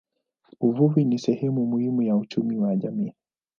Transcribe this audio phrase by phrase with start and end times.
[0.59, 3.13] Uvuvi ni sehemu muhimu ya uchumi wa mji.